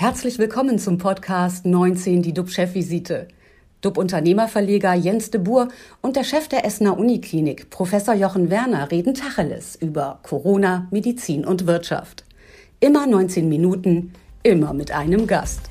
[0.00, 3.26] Herzlich willkommen zum Podcast 19, die DUB-Chefvisite.
[3.80, 5.66] DUB-Unternehmerverleger Jens de Boer
[6.02, 11.66] und der Chef der Essener Uniklinik, Professor Jochen Werner, reden Tacheles über Corona, Medizin und
[11.66, 12.24] Wirtschaft.
[12.78, 14.12] Immer 19 Minuten,
[14.44, 15.68] immer mit einem Gast.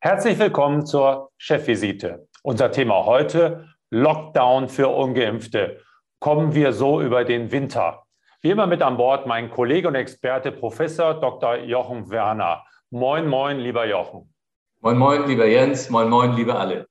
[0.00, 2.28] Herzlich willkommen zur Chefvisite.
[2.42, 5.80] Unser Thema heute Lockdown für ungeimpfte.
[6.20, 8.05] Kommen wir so über den Winter?
[8.46, 11.56] Wie immer mit an Bord mein Kollege und Experte Professor Dr.
[11.64, 12.64] Jochen Werner.
[12.90, 14.32] Moin, moin, lieber Jochen.
[14.80, 15.90] Moin, moin, lieber Jens.
[15.90, 16.86] Moin, moin, liebe alle.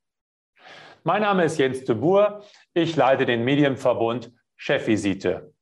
[1.06, 2.42] Mein Name ist Jens de Boer.
[2.74, 5.54] Ich leite den Medienverbund Chefvisite.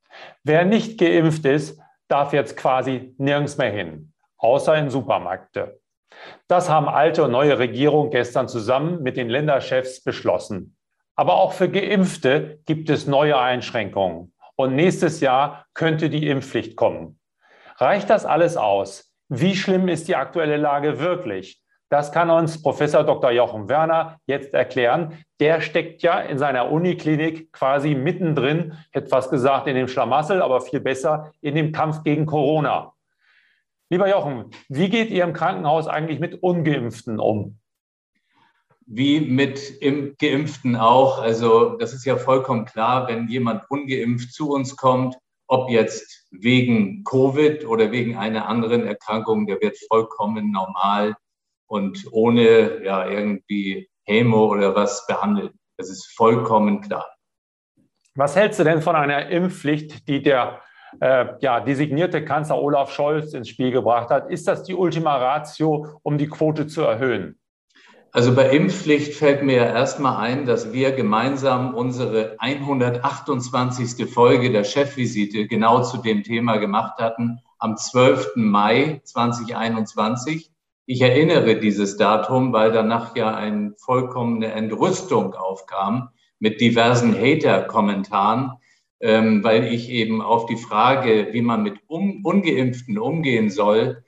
[0.43, 5.79] Wer nicht geimpft ist, darf jetzt quasi nirgends mehr hin, außer in Supermärkte.
[6.47, 10.75] Das haben alte und neue Regierungen gestern zusammen mit den Länderchefs beschlossen.
[11.15, 14.32] Aber auch für Geimpfte gibt es neue Einschränkungen.
[14.55, 17.19] Und nächstes Jahr könnte die Impfpflicht kommen.
[17.77, 19.13] Reicht das alles aus?
[19.29, 21.63] Wie schlimm ist die aktuelle Lage wirklich?
[21.89, 23.31] Das kann uns Professor Dr.
[23.31, 25.23] Jochen Werner jetzt erklären.
[25.39, 30.79] Der steckt ja in seiner Uniklinik quasi mittendrin, etwas gesagt in dem Schlamassel, aber viel
[30.79, 32.93] besser in dem Kampf gegen Corona.
[33.89, 37.59] Lieber Jochen, wie geht ihr im Krankenhaus eigentlich mit ungeimpften um?
[38.85, 41.19] Wie mit im Geimpften auch.
[41.19, 45.15] Also das ist ja vollkommen klar, wenn jemand ungeimpft zu uns kommt,
[45.47, 51.15] ob jetzt wegen Covid oder wegen einer anderen Erkrankung, der wird vollkommen normal
[51.67, 55.53] und ohne ja irgendwie Hämo oder was behandelt.
[55.77, 57.09] Das ist vollkommen klar.
[58.15, 60.61] Was hältst du denn von einer Impfpflicht, die der
[60.99, 64.29] äh, ja, designierte Kanzler Olaf Scholz ins Spiel gebracht hat?
[64.29, 67.39] Ist das die Ultima Ratio, um die Quote zu erhöhen?
[68.15, 74.07] Also bei Impfpflicht fällt mir ja erstmal ein, dass wir gemeinsam unsere 128.
[74.07, 78.33] Folge der Chefvisite genau zu dem Thema gemacht hatten am 12.
[78.35, 80.51] Mai 2021.
[80.85, 88.51] Ich erinnere dieses Datum, weil danach ja eine vollkommene Entrüstung aufkam mit diversen Hater-Kommentaren,
[88.99, 94.03] ähm, weil ich eben auf die Frage, wie man mit un Ungeimpften umgehen soll,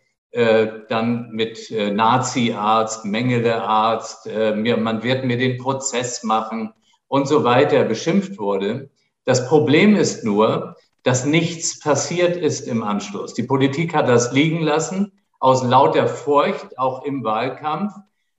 [0.89, 6.73] dann mit äh, Nazi-Arzt, Mengele-Arzt, äh, man wird mir den Prozess machen
[7.07, 8.89] und so weiter beschimpft wurde.
[9.23, 13.33] Das Problem ist nur, dass nichts passiert ist im Anschluss.
[13.33, 17.93] Die Politik hat das liegen lassen, aus lauter Furcht, auch im Wahlkampf,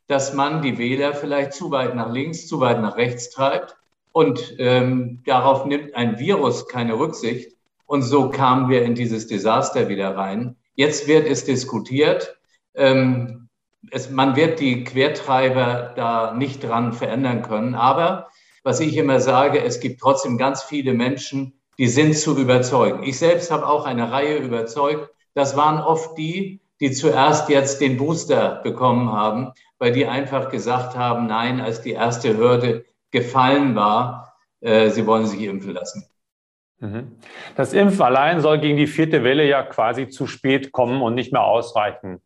[0.09, 3.77] dass man die Wähler vielleicht zu weit nach links, zu weit nach rechts treibt.
[4.12, 7.53] Und ähm, darauf nimmt ein Virus keine Rücksicht.
[7.87, 10.56] Und so kamen wir in dieses Desaster wieder rein.
[10.76, 12.38] Jetzt wird es diskutiert.
[12.75, 13.48] Ähm,
[13.91, 17.75] es, man wird die Quertreiber da nicht dran verändern können.
[17.75, 18.28] Aber
[18.62, 23.03] was ich immer sage, es gibt trotzdem ganz viele Menschen, die sind zu überzeugen.
[23.03, 25.10] Ich selbst habe auch eine Reihe überzeugt.
[25.34, 30.97] Das waren oft die, die zuerst jetzt den Booster bekommen haben, weil die einfach gesagt
[30.97, 36.06] haben, nein, als die erste Hürde gefallen war, äh, sie wollen sich impfen lassen.
[36.78, 37.16] Mhm.
[37.56, 41.32] Das Impfen allein soll gegen die vierte Welle ja quasi zu spät kommen und nicht
[41.32, 42.20] mehr ausreichen.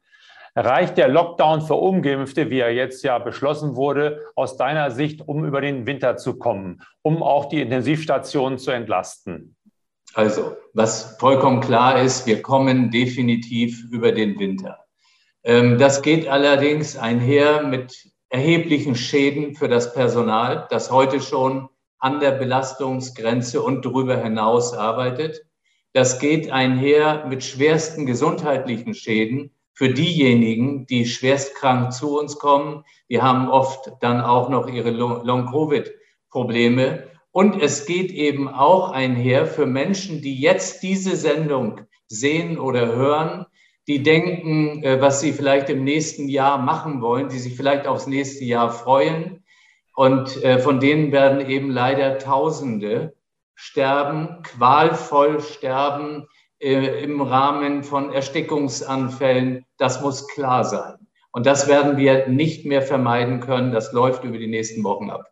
[0.56, 5.44] Reicht der Lockdown für Ungeimpfte, wie er jetzt ja beschlossen wurde, aus deiner Sicht, um
[5.44, 9.56] über den Winter zu kommen, um auch die Intensivstationen zu entlasten?
[10.14, 14.84] Also, was vollkommen klar ist, wir kommen definitiv über den Winter.
[15.44, 21.68] Ähm, das geht allerdings einher mit erheblichen Schäden für das Personal, das heute schon
[22.00, 25.46] an der Belastungsgrenze und darüber hinaus arbeitet.
[25.92, 32.84] Das geht einher mit schwersten gesundheitlichen Schäden für diejenigen, die schwerstkrank zu uns kommen.
[33.08, 37.04] Die haben oft dann auch noch ihre Long-Covid-Probleme.
[37.32, 43.46] Und es geht eben auch einher für Menschen, die jetzt diese Sendung sehen oder hören,
[43.86, 48.06] die denken, äh, was sie vielleicht im nächsten Jahr machen wollen, die sich vielleicht aufs
[48.06, 49.44] nächste Jahr freuen,
[49.94, 53.14] und äh, von denen werden eben leider Tausende
[53.54, 56.26] sterben, qualvoll sterben
[56.60, 59.65] äh, im Rahmen von Erstickungsanfällen.
[59.78, 60.94] Das muss klar sein.
[61.32, 63.72] Und das werden wir nicht mehr vermeiden können.
[63.72, 65.26] Das läuft über die nächsten Wochen ab.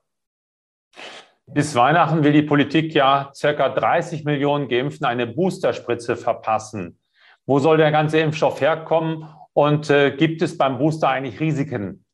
[1.46, 7.00] Bis Weihnachten will die Politik ja circa 30 Millionen Geimpften eine Boosterspritze verpassen.
[7.46, 9.26] Wo soll der ganze Impfstoff herkommen?
[9.54, 12.04] Und äh, gibt es beim Booster eigentlich Risiken?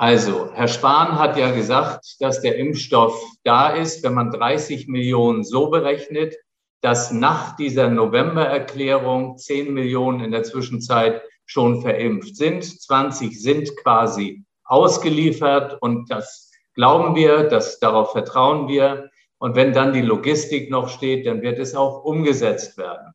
[0.00, 5.42] Also, Herr Spahn hat ja gesagt, dass der Impfstoff da ist, wenn man 30 Millionen
[5.42, 6.36] so berechnet,
[6.82, 12.62] dass nach dieser Novembererklärung 10 Millionen in der Zwischenzeit schon verimpft sind.
[12.62, 19.10] 20 sind quasi ausgeliefert und das glauben wir, das, darauf vertrauen wir.
[19.38, 23.14] Und wenn dann die Logistik noch steht, dann wird es auch umgesetzt werden.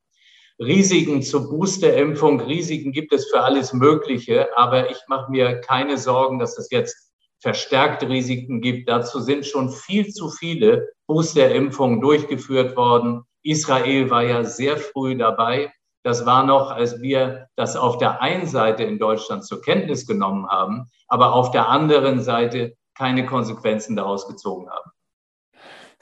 [0.59, 6.39] Risiken zur Boosterimpfung, Risiken gibt es für alles Mögliche, aber ich mache mir keine Sorgen,
[6.39, 7.11] dass es jetzt
[7.41, 8.88] verstärkte Risiken gibt.
[8.88, 13.23] Dazu sind schon viel zu viele Boosterimpfungen durchgeführt worden.
[13.44, 15.73] Israel war ja sehr früh dabei.
[16.03, 20.47] Das war noch, als wir das auf der einen Seite in Deutschland zur Kenntnis genommen
[20.47, 24.91] haben, aber auf der anderen Seite keine Konsequenzen daraus gezogen haben.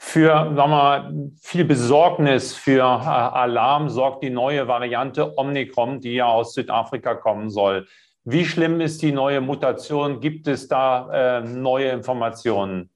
[0.04, 6.26] Für sagen wir, viel Besorgnis, für äh, Alarm sorgt die neue Variante Omnicron, die ja
[6.26, 7.86] aus Südafrika kommen soll.
[8.24, 10.20] Wie schlimm ist die neue Mutation?
[10.20, 12.90] Gibt es da äh, neue Informationen?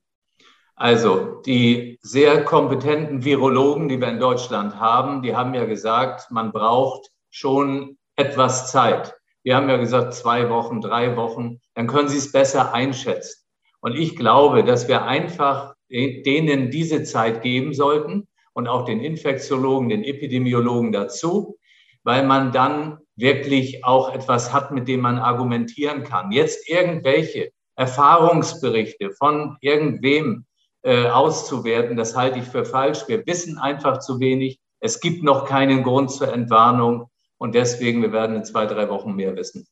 [0.75, 6.51] Also die sehr kompetenten Virologen, die wir in Deutschland haben, die haben ja gesagt, man
[6.51, 9.15] braucht schon etwas Zeit.
[9.45, 13.46] Wir haben ja gesagt, zwei Wochen, drei Wochen, dann können Sie es besser einschätzen.
[13.87, 19.91] Und ich glaube, dass wir einfach denen diese Zeit geben sollten und auch den Infektiologen,
[19.91, 21.57] den Epidemiologen dazu,
[22.03, 26.33] weil man dann wirklich auch etwas hat, mit dem man argumentieren kann.
[26.33, 30.47] Jetzt irgendwelche Erfahrungsberichte von irgendwem
[30.83, 33.05] äh, auszuwerten, das halte ich für falsch.
[33.07, 34.59] Wir wissen einfach zu wenig.
[34.81, 39.15] Es gibt noch keinen Grund zur Entwarnung und deswegen, wir werden in zwei, drei Wochen
[39.15, 39.65] mehr wissen.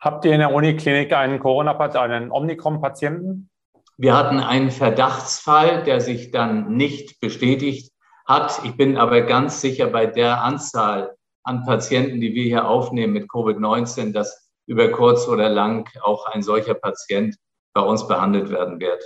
[0.00, 3.50] Habt ihr in der Uniklinik einen Corona-Patienten, einen Omikron-Patienten?
[3.96, 7.92] Wir hatten einen Verdachtsfall, der sich dann nicht bestätigt
[8.24, 8.60] hat.
[8.64, 13.28] Ich bin aber ganz sicher bei der Anzahl an Patienten, die wir hier aufnehmen mit
[13.28, 17.34] Covid-19, dass über kurz oder lang auch ein solcher Patient
[17.74, 19.04] bei uns behandelt werden wird.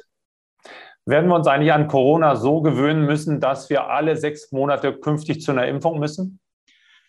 [1.06, 5.40] Werden wir uns eigentlich an Corona so gewöhnen müssen, dass wir alle sechs Monate künftig
[5.40, 6.38] zu einer Impfung müssen?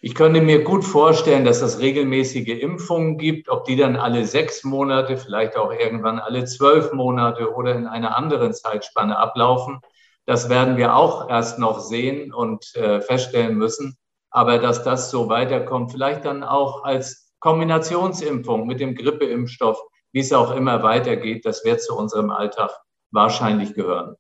[0.06, 4.66] Ich könnte mir gut vorstellen, dass es regelmäßige Impfungen gibt, ob die dann alle sechs
[4.66, 9.80] Monate, vielleicht auch irgendwann alle zwölf Monate oder in einer anderen Zeitspanne ablaufen.
[10.26, 13.96] Das werden wir auch erst noch sehen und äh, feststellen müssen.
[14.30, 20.34] Aber dass das so weiterkommt, vielleicht dann auch als Kombinationsimpfung mit dem Grippeimpfstoff, wie es
[20.34, 22.72] auch immer weitergeht, das wird zu unserem Alltag
[23.12, 24.18] wahrscheinlich gehören.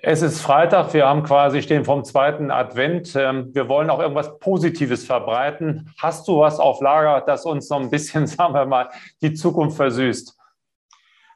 [0.00, 3.16] Es ist Freitag, wir haben quasi stehen vom zweiten Advent.
[3.16, 5.92] Ähm, wir wollen auch irgendwas Positives verbreiten.
[5.98, 8.90] Hast du was auf Lager, das uns noch ein bisschen, sagen wir mal,
[9.22, 10.36] die Zukunft versüßt?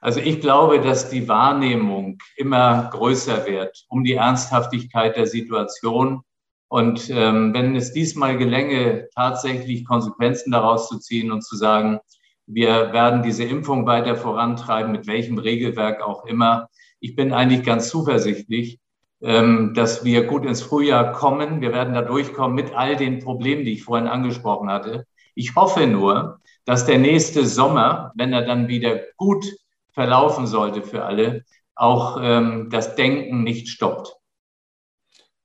[0.01, 6.23] Also ich glaube, dass die Wahrnehmung immer größer wird um die Ernsthaftigkeit der Situation.
[6.69, 11.99] Und ähm, wenn es diesmal gelänge, tatsächlich Konsequenzen daraus zu ziehen und zu sagen,
[12.47, 16.69] wir werden diese Impfung weiter vorantreiben, mit welchem Regelwerk auch immer,
[17.03, 18.79] ich bin eigentlich ganz zuversichtlich,
[19.21, 21.61] ähm, dass wir gut ins Frühjahr kommen.
[21.61, 25.05] Wir werden da durchkommen mit all den Problemen, die ich vorhin angesprochen hatte.
[25.35, 29.45] Ich hoffe nur, dass der nächste Sommer, wenn er dann wieder gut
[29.93, 31.45] verlaufen sollte für alle,
[31.75, 34.15] auch ähm, das Denken nicht stoppt.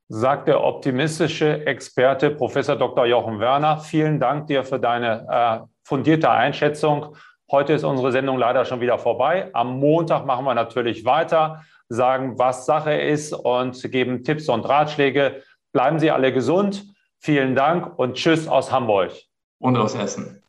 [0.10, 3.08] Sagt der optimistische Experte Professor Dr.
[3.08, 3.80] Jochen Werner.
[3.80, 7.16] Vielen Dank dir für deine äh, fundierte Einschätzung.
[7.50, 9.50] Heute ist unsere Sendung leider schon wieder vorbei.
[9.54, 15.44] Am Montag machen wir natürlich weiter, sagen, was Sache ist und geben Tipps und Ratschläge.
[15.72, 16.84] Bleiben Sie alle gesund.
[17.20, 19.12] Vielen Dank und Tschüss aus Hamburg.
[19.60, 20.44] Und aus Essen.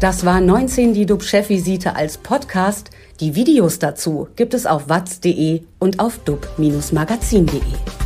[0.00, 2.90] Das war 19 die DUB-Chefvisite als Podcast.
[3.20, 8.03] Die Videos dazu gibt es auf watz.de und auf dub-magazin.de.